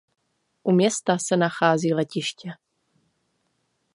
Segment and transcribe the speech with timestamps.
[0.63, 2.49] U města se nachází letiště.